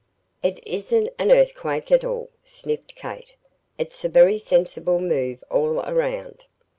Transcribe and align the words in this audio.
"It 0.41 0.59
isn't 0.67 1.09
an 1.19 1.29
earthquake 1.31 1.91
at 1.91 2.03
all," 2.03 2.31
sniffed 2.43 2.95
Kate. 2.95 3.35
"It's 3.77 4.03
a 4.03 4.09
very 4.09 4.39
sensible 4.39 4.97
move 4.99 5.43
all 5.51 5.81
around. 5.87 6.45